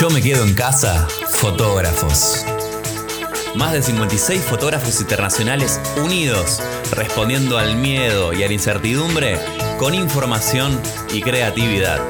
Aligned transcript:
Yo 0.00 0.08
me 0.08 0.22
quedo 0.22 0.46
en 0.46 0.54
casa, 0.54 1.06
fotógrafos. 1.28 2.46
Más 3.54 3.74
de 3.74 3.82
56 3.82 4.40
fotógrafos 4.40 4.98
internacionales 4.98 5.78
unidos, 6.02 6.62
respondiendo 6.90 7.58
al 7.58 7.76
miedo 7.76 8.32
y 8.32 8.42
a 8.42 8.46
la 8.46 8.54
incertidumbre 8.54 9.36
con 9.78 9.92
información 9.92 10.80
y 11.12 11.20
creatividad. 11.20 12.00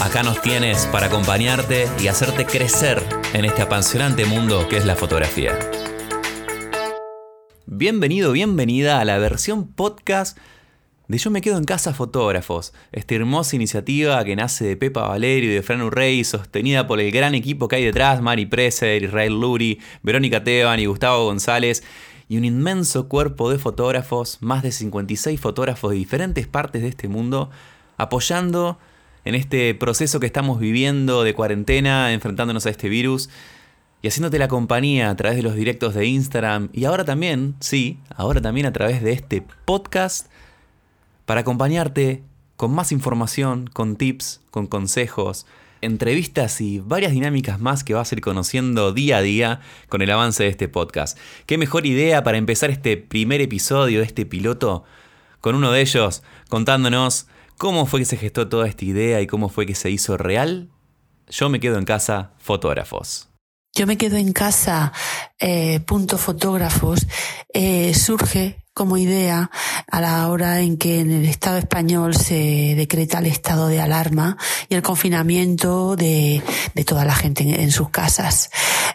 Acá 0.00 0.24
nos 0.24 0.42
tienes 0.42 0.86
para 0.86 1.06
acompañarte 1.06 1.88
y 2.00 2.08
hacerte 2.08 2.46
crecer 2.46 3.00
en 3.32 3.44
este 3.44 3.62
apasionante 3.62 4.24
mundo 4.24 4.66
que 4.68 4.78
es 4.78 4.84
la 4.84 4.96
fotografía. 4.96 5.56
Bienvenido, 7.66 8.32
bienvenida 8.32 8.98
a 8.98 9.04
la 9.04 9.18
versión 9.18 9.72
podcast 9.72 10.36
de 11.06 11.18
Yo 11.18 11.30
me 11.30 11.42
quedo 11.42 11.58
en 11.58 11.64
casa 11.64 11.92
fotógrafos, 11.92 12.72
esta 12.90 13.14
hermosa 13.14 13.56
iniciativa 13.56 14.24
que 14.24 14.36
nace 14.36 14.64
de 14.64 14.76
Pepa 14.76 15.06
Valerio 15.06 15.50
y 15.50 15.54
de 15.54 15.62
Fran 15.62 15.82
Urrey, 15.82 16.24
sostenida 16.24 16.86
por 16.86 16.98
el 16.98 17.10
gran 17.12 17.34
equipo 17.34 17.68
que 17.68 17.76
hay 17.76 17.84
detrás, 17.84 18.22
Mari 18.22 18.46
Preser, 18.46 19.02
Israel 19.02 19.38
Luri, 19.38 19.80
Verónica 20.02 20.42
Teban 20.42 20.80
y 20.80 20.86
Gustavo 20.86 21.26
González, 21.26 21.84
y 22.26 22.38
un 22.38 22.46
inmenso 22.46 23.06
cuerpo 23.06 23.50
de 23.50 23.58
fotógrafos, 23.58 24.38
más 24.40 24.62
de 24.62 24.72
56 24.72 25.38
fotógrafos 25.38 25.90
de 25.90 25.98
diferentes 25.98 26.46
partes 26.46 26.80
de 26.80 26.88
este 26.88 27.06
mundo, 27.06 27.50
apoyando 27.98 28.78
en 29.26 29.34
este 29.34 29.74
proceso 29.74 30.20
que 30.20 30.26
estamos 30.26 30.58
viviendo 30.58 31.22
de 31.22 31.34
cuarentena, 31.34 32.14
enfrentándonos 32.14 32.64
a 32.64 32.70
este 32.70 32.88
virus 32.88 33.28
y 34.00 34.08
haciéndote 34.08 34.38
la 34.38 34.48
compañía 34.48 35.10
a 35.10 35.16
través 35.16 35.36
de 35.36 35.42
los 35.42 35.54
directos 35.54 35.94
de 35.94 36.06
Instagram 36.06 36.70
y 36.72 36.86
ahora 36.86 37.04
también, 37.04 37.56
sí, 37.60 37.98
ahora 38.16 38.40
también 38.40 38.66
a 38.66 38.72
través 38.72 39.02
de 39.02 39.12
este 39.12 39.42
podcast 39.66 40.28
para 41.26 41.40
acompañarte 41.40 42.22
con 42.56 42.72
más 42.72 42.92
información, 42.92 43.68
con 43.72 43.96
tips, 43.96 44.40
con 44.50 44.66
consejos, 44.66 45.46
entrevistas 45.80 46.60
y 46.60 46.80
varias 46.80 47.12
dinámicas 47.12 47.60
más 47.60 47.84
que 47.84 47.94
vas 47.94 48.10
a 48.10 48.14
ir 48.14 48.20
conociendo 48.20 48.92
día 48.92 49.18
a 49.18 49.22
día 49.22 49.60
con 49.88 50.02
el 50.02 50.10
avance 50.10 50.44
de 50.44 50.48
este 50.48 50.68
podcast. 50.68 51.18
¿Qué 51.46 51.58
mejor 51.58 51.86
idea 51.86 52.24
para 52.24 52.38
empezar 52.38 52.70
este 52.70 52.96
primer 52.96 53.40
episodio 53.40 54.00
de 54.00 54.06
este 54.06 54.26
piloto? 54.26 54.84
Con 55.40 55.54
uno 55.54 55.72
de 55.72 55.82
ellos 55.82 56.22
contándonos 56.48 57.26
cómo 57.58 57.86
fue 57.86 58.00
que 58.00 58.06
se 58.06 58.16
gestó 58.16 58.48
toda 58.48 58.66
esta 58.66 58.84
idea 58.84 59.20
y 59.20 59.26
cómo 59.26 59.48
fue 59.48 59.66
que 59.66 59.74
se 59.74 59.90
hizo 59.90 60.16
real. 60.16 60.70
Yo 61.28 61.48
me 61.48 61.60
quedo 61.60 61.78
en 61.78 61.84
casa, 61.84 62.32
fotógrafos. 62.38 63.28
Yo 63.76 63.86
me 63.86 63.98
quedo 63.98 64.16
en 64.16 64.32
casa, 64.32 64.92
eh, 65.40 65.80
punto 65.80 66.16
fotógrafos, 66.16 67.06
eh, 67.52 67.92
surge 67.92 68.64
como 68.72 68.96
idea 68.96 69.50
a 69.90 70.00
la 70.00 70.28
hora 70.28 70.60
en 70.60 70.76
que 70.76 71.00
en 71.00 71.10
el 71.10 71.24
Estado 71.24 71.58
español 71.58 72.14
se 72.14 72.74
decreta 72.76 73.18
el 73.18 73.26
estado 73.26 73.68
de 73.68 73.80
alarma 73.80 74.36
y 74.68 74.74
el 74.74 74.82
confinamiento 74.82 75.96
de, 75.96 76.42
de 76.74 76.84
toda 76.84 77.04
la 77.04 77.14
gente 77.14 77.62
en, 77.62 77.70
sus 77.70 77.90
casas. 77.90 78.50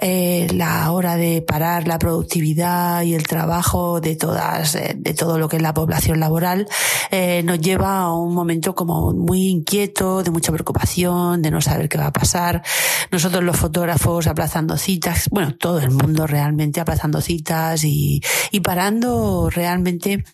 Eh, 0.00 0.48
la 0.52 0.90
hora 0.90 1.16
de 1.16 1.42
parar 1.42 1.86
la 1.86 1.98
productividad 1.98 3.02
y 3.02 3.14
el 3.14 3.26
trabajo 3.26 4.00
de 4.00 4.16
todas, 4.16 4.74
eh, 4.74 4.94
de 4.96 5.14
todo 5.14 5.38
lo 5.38 5.48
que 5.48 5.56
es 5.56 5.62
la 5.62 5.74
población 5.74 6.20
laboral, 6.20 6.66
eh, 7.10 7.42
nos 7.44 7.60
lleva 7.60 8.00
a 8.00 8.12
un 8.12 8.34
momento 8.34 8.74
como 8.74 9.12
muy 9.12 9.48
inquieto, 9.48 10.22
de 10.22 10.30
mucha 10.30 10.52
preocupación, 10.52 11.42
de 11.42 11.50
no 11.50 11.60
saber 11.60 11.88
qué 11.88 11.98
va 11.98 12.06
a 12.06 12.12
pasar. 12.12 12.62
Nosotros 13.10 13.42
los 13.44 13.56
fotógrafos 13.56 14.26
aplazando 14.26 14.76
citas, 14.76 15.28
bueno, 15.30 15.54
todo 15.56 15.78
el 15.78 15.90
mundo 15.90 16.26
realmente 16.26 16.80
aplazando 16.80 17.20
citas 17.20 17.84
y, 17.84 18.22
y 18.50 18.60
parando 18.60 19.50
realmente 19.50 19.74
realmente 19.74 20.24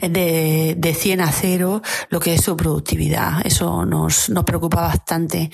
de, 0.00 0.74
de 0.76 0.94
100 0.94 1.20
a 1.20 1.32
0 1.32 1.82
lo 2.10 2.20
que 2.20 2.34
es 2.34 2.42
su 2.42 2.56
productividad. 2.56 3.44
Eso 3.44 3.84
nos, 3.84 4.28
nos 4.30 4.44
preocupa 4.44 4.82
bastante. 4.82 5.50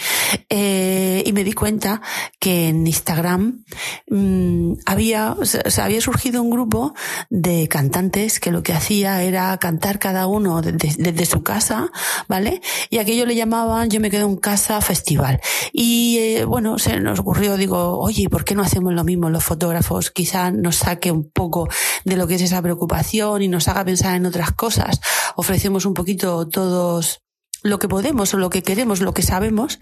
Eh, 0.48 1.22
y 1.26 1.32
me 1.32 1.44
di 1.44 1.52
cuenta 1.52 2.00
que 2.38 2.68
en 2.68 2.86
Instagram 2.86 3.64
mmm, 4.08 4.74
había, 4.86 5.36
había 5.80 6.00
surgido 6.00 6.42
un 6.42 6.50
grupo 6.50 6.94
de 7.28 7.68
cantantes 7.68 8.40
que 8.40 8.50
lo 8.50 8.62
que 8.62 8.72
hacía 8.72 9.22
era 9.22 9.56
cantar 9.58 9.98
cada 9.98 10.26
uno 10.26 10.62
desde, 10.62 10.94
desde 11.02 11.26
su 11.26 11.42
casa, 11.42 11.90
¿vale? 12.28 12.60
Y 12.90 12.98
aquello 12.98 13.26
le 13.26 13.34
llamaban 13.34 13.90
Yo 13.90 14.00
me 14.00 14.10
quedo 14.10 14.26
en 14.26 14.36
casa 14.36 14.80
festival. 14.80 15.40
Y 15.72 16.18
eh, 16.18 16.44
bueno, 16.44 16.78
se 16.78 17.00
nos 17.00 17.18
ocurrió, 17.18 17.56
digo, 17.56 17.98
oye, 17.98 18.28
¿por 18.28 18.44
qué 18.44 18.54
no 18.54 18.62
hacemos 18.62 18.92
lo 18.92 19.04
mismo 19.04 19.30
los 19.30 19.44
fotógrafos? 19.44 20.10
Quizá 20.10 20.50
nos 20.50 20.76
saque 20.76 21.10
un 21.10 21.30
poco 21.30 21.68
de 22.04 22.16
lo 22.16 22.26
que 22.26 22.34
es 22.36 22.42
esa 22.42 22.62
preocupación 22.62 23.42
y 23.42 23.48
nos 23.48 23.68
haga 23.68 23.84
pensar 23.84 24.16
en 24.16 24.19
otras 24.26 24.52
cosas. 24.52 25.00
Ofrecemos 25.36 25.84
un 25.86 25.94
poquito 25.94 26.48
todos 26.48 27.20
lo 27.62 27.78
que 27.78 27.88
podemos 27.88 28.32
o 28.32 28.38
lo 28.38 28.50
que 28.50 28.62
queremos, 28.62 29.00
lo 29.00 29.12
que 29.12 29.22
sabemos, 29.22 29.80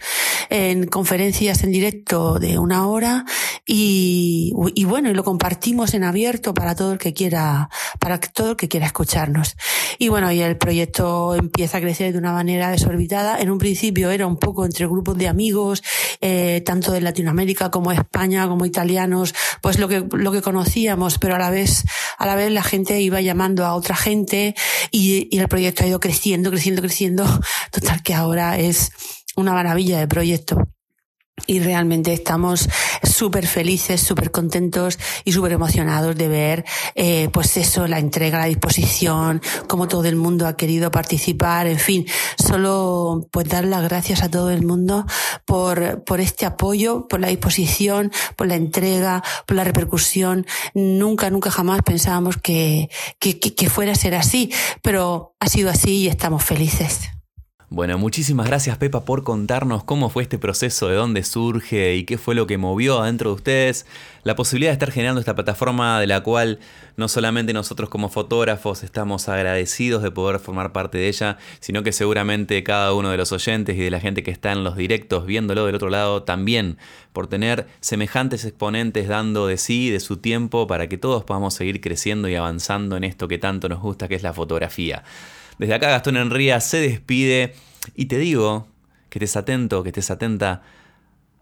en 0.50 0.87
conferencias 0.87 1.62
en 1.62 1.71
directo 1.71 2.38
de 2.38 2.59
una 2.59 2.88
hora 2.88 3.25
y, 3.66 4.53
y, 4.75 4.84
bueno, 4.84 5.10
y 5.10 5.15
lo 5.15 5.25
compartimos 5.25 5.94
en 5.94 6.03
abierto 6.03 6.54
para 6.54 6.75
todo 6.75 6.93
el 6.93 6.98
que 6.98 7.12
quiera, 7.12 7.69
para 8.00 8.19
todo 8.19 8.53
el 8.53 8.56
que 8.56 8.69
quiera 8.69 8.87
escucharnos. 8.87 9.56
Y 9.98 10.09
bueno, 10.09 10.32
y 10.32 10.41
el 10.41 10.56
proyecto 10.56 11.34
empieza 11.34 11.78
a 11.78 11.81
crecer 11.81 12.12
de 12.12 12.19
una 12.19 12.32
manera 12.32 12.71
desorbitada. 12.71 13.38
En 13.38 13.50
un 13.50 13.59
principio 13.59 14.10
era 14.10 14.27
un 14.27 14.38
poco 14.38 14.65
entre 14.65 14.87
grupos 14.87 15.16
de 15.16 15.28
amigos, 15.28 15.82
eh, 16.21 16.62
tanto 16.65 16.93
de 16.93 17.00
Latinoamérica 17.00 17.71
como 17.71 17.93
España, 17.93 18.48
como 18.48 18.66
italianos, 18.66 19.34
pues 19.60 19.78
lo 19.78 19.87
que, 19.88 20.04
lo 20.12 20.32
que 20.32 20.43
conocíamos, 20.43 21.19
pero 21.19 21.37
a 21.37 21.38
la 21.38 21.50
vez, 21.50 21.84
a 22.19 22.27
la 22.27 22.34
vez 22.34 22.51
la 22.53 22.62
gente 22.62 23.01
iba 23.01 23.21
llamando 23.21 23.65
a 23.65 23.75
otra 23.75 23.95
gente 23.95 24.55
y, 24.91 25.37
el 25.39 25.49
proyecto 25.49 25.84
ha 25.84 25.87
ido 25.87 26.01
creciendo, 26.01 26.51
creciendo, 26.51 26.83
creciendo. 26.83 27.25
Total 27.71 28.03
que 28.03 28.15
ahora 28.15 28.59
es 28.59 28.91
una 29.37 29.53
maravilla 29.53 29.99
de 30.01 30.09
proyecto. 30.09 30.69
Y 31.47 31.61
realmente 31.61 32.12
estamos 32.12 32.69
súper 33.19 33.49
felices, 33.49 34.01
súper 34.01 34.31
contentos 34.31 34.97
y 35.25 35.33
súper 35.33 35.51
emocionados 35.51 36.15
de 36.15 36.29
ver, 36.29 36.65
eh, 36.95 37.29
pues 37.33 37.56
eso, 37.56 37.89
la 37.89 37.99
entrega, 37.99 38.39
la 38.39 38.45
disposición, 38.45 39.43
cómo 39.67 39.89
todo 39.89 40.05
el 40.05 40.15
mundo 40.15 40.47
ha 40.47 40.56
querido 40.56 40.93
participar, 40.93 41.67
en 41.67 41.81
fin, 41.81 42.07
solo 42.39 43.27
pues 43.33 43.49
dar 43.49 43.65
las 43.65 43.83
gracias 43.83 44.23
a 44.23 44.31
todo 44.31 44.51
el 44.51 44.65
mundo 44.65 45.05
por, 45.47 46.05
por 46.05 46.21
este 46.21 46.47
apoyo, 46.47 47.09
por 47.09 47.19
la 47.19 47.27
disposición, 47.27 48.12
por 48.37 48.47
la 48.47 48.55
entrega, 48.55 49.25
por 49.47 49.57
la 49.57 49.65
repercusión. 49.65 50.47
Nunca, 50.75 51.28
nunca 51.28 51.51
jamás 51.51 51.81
pensábamos 51.83 52.37
que, 52.37 52.89
que, 53.19 53.41
que 53.41 53.69
fuera 53.69 53.93
a 53.93 53.97
ser 53.97 54.15
así, 54.15 54.53
pero 54.81 55.34
ha 55.41 55.49
sido 55.49 55.71
así 55.71 56.03
y 56.03 56.09
estamos 56.09 56.45
felices. 56.45 57.18
Bueno, 57.71 57.99
muchísimas 57.99 58.47
gracias 58.47 58.79
Pepa 58.79 59.05
por 59.05 59.25
contarnos 59.25 59.84
cómo 59.84 60.09
fue 60.09 60.23
este 60.23 60.39
proceso, 60.39 60.89
de 60.89 60.95
dónde 60.95 61.23
surge 61.23 61.97
y 61.97 62.05
qué 62.05 62.17
fue 62.17 62.34
lo 62.34 62.47
que 62.47 62.56
movió 62.56 63.03
adentro 63.03 63.29
de 63.29 63.37
ustedes 63.37 63.84
la 64.25 64.34
posibilidad 64.34 64.71
de 64.71 64.73
estar 64.73 64.91
generando 64.91 65.21
esta 65.21 65.34
plataforma 65.34 66.01
de 66.01 66.07
la 66.07 66.23
cual 66.23 66.61
no 66.97 67.09
solamente 67.09 67.53
nosotros 67.53 67.91
como 67.91 68.09
fotógrafos 68.09 68.83
estamos 68.84 69.28
agradecidos 69.28 70.03
de 70.03 70.11
poder 70.11 70.41
formar 70.41 70.73
parte 70.73 70.97
de 70.97 71.09
ella, 71.09 71.37
sino 71.61 71.83
que 71.83 71.93
seguramente 71.93 72.62
cada 72.62 72.95
uno 72.95 73.11
de 73.11 73.19
los 73.19 73.33
oyentes 73.33 73.77
y 73.77 73.81
de 73.81 73.91
la 73.91 74.01
gente 74.01 74.23
que 74.23 74.31
está 74.31 74.53
en 74.53 74.65
los 74.65 74.75
directos 74.75 75.27
viéndolo 75.27 75.67
del 75.67 75.75
otro 75.75 75.91
lado 75.91 76.23
también 76.23 76.78
por 77.12 77.27
tener 77.27 77.67
semejantes 77.81 78.47
exponentes 78.47 79.09
dando 79.09 79.47
de 79.47 79.59
sí, 79.59 79.91
de 79.91 80.01
su 80.01 80.17
tiempo, 80.17 80.67
para 80.67 80.89
que 80.89 80.97
todos 80.97 81.25
podamos 81.25 81.53
seguir 81.53 81.83
creciendo 81.83 82.28
y 82.28 82.34
avanzando 82.34 82.97
en 82.97 83.05
esto 83.05 83.28
que 83.28 83.37
tanto 83.37 83.69
nos 83.69 83.81
gusta 83.81 84.09
que 84.09 84.15
es 84.15 84.23
la 84.23 84.33
fotografía. 84.33 85.05
Desde 85.59 85.75
acá 85.75 85.89
Gastón 85.91 86.17
Enría 86.17 86.61
se 86.61 86.81
despide 86.81 87.55
y 87.95 88.07
te 88.07 88.19
digo 88.19 88.69
que 89.11 89.19
estés 89.19 89.37
atento, 89.37 89.83
que 89.83 89.89
estés 89.89 90.11
atenta 90.11 90.63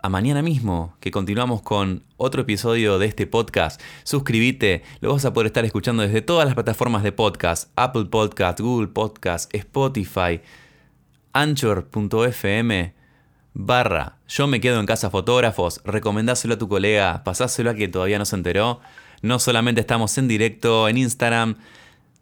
a 0.02 0.08
mañana 0.08 0.42
mismo, 0.42 0.96
que 1.00 1.10
continuamos 1.10 1.62
con 1.62 2.04
otro 2.16 2.42
episodio 2.42 2.98
de 2.98 3.06
este 3.06 3.26
podcast. 3.26 3.80
Suscríbete, 4.04 4.82
lo 5.00 5.12
vas 5.12 5.24
a 5.24 5.32
poder 5.32 5.48
estar 5.48 5.64
escuchando 5.64 6.02
desde 6.02 6.22
todas 6.22 6.46
las 6.46 6.54
plataformas 6.54 7.02
de 7.02 7.12
podcast, 7.12 7.70
Apple 7.76 8.06
Podcast, 8.06 8.60
Google 8.60 8.88
Podcast, 8.88 9.54
Spotify, 9.54 10.40
Anchor.fm 11.32 12.94
barra 13.58 14.16
yo 14.28 14.46
me 14.46 14.60
quedo 14.60 14.80
en 14.80 14.86
casa 14.86 15.08
fotógrafos, 15.08 15.80
recomendáselo 15.84 16.54
a 16.54 16.58
tu 16.58 16.68
colega, 16.68 17.22
pasáselo 17.24 17.70
a 17.70 17.74
quien 17.74 17.90
todavía 17.90 18.18
no 18.18 18.24
se 18.24 18.36
enteró. 18.36 18.80
No 19.22 19.38
solamente 19.38 19.80
estamos 19.80 20.18
en 20.18 20.28
directo 20.28 20.88
en 20.88 20.98
Instagram, 20.98 21.56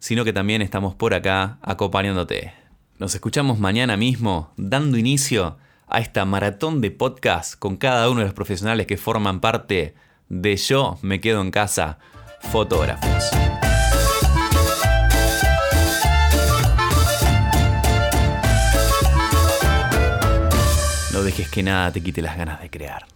sino 0.05 0.23
que 0.23 0.33
también 0.33 0.61
estamos 0.61 0.93
por 0.93 1.15
acá 1.15 1.57
acompañándote. 1.63 2.53
Nos 2.99 3.15
escuchamos 3.15 3.57
mañana 3.57 3.97
mismo, 3.97 4.53
dando 4.55 4.99
inicio 4.99 5.57
a 5.87 5.99
esta 5.99 6.25
maratón 6.25 6.79
de 6.79 6.91
podcast 6.91 7.57
con 7.57 7.75
cada 7.75 8.07
uno 8.11 8.19
de 8.19 8.27
los 8.27 8.35
profesionales 8.35 8.85
que 8.85 8.97
forman 8.97 9.39
parte 9.39 9.95
de 10.29 10.57
Yo 10.57 10.99
me 11.01 11.19
quedo 11.19 11.41
en 11.41 11.49
casa, 11.49 11.97
fotógrafos. 12.51 13.31
No 21.13 21.23
dejes 21.23 21.49
que 21.49 21.63
nada 21.63 21.91
te 21.91 22.03
quite 22.03 22.21
las 22.21 22.37
ganas 22.37 22.61
de 22.61 22.69
crear. 22.69 23.14